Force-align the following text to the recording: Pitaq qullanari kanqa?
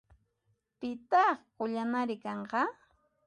Pitaq 0.79 1.39
qullanari 1.57 2.15
kanqa? 2.23 2.63